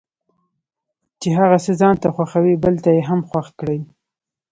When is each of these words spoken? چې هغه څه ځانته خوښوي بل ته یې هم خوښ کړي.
چې 1.19 1.29
هغه 1.39 1.57
څه 1.65 1.71
ځانته 1.81 2.07
خوښوي 2.15 2.55
بل 2.63 2.75
ته 2.83 2.89
یې 2.95 3.01
هم 3.09 3.19
خوښ 3.29 3.47
کړي. 3.59 3.79